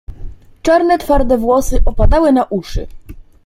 "Czarne 0.61 0.97
twarde 0.97 1.37
włosy 1.37 1.79
opadały 1.85 2.31
na 2.31 2.43
uszy." 2.43 2.87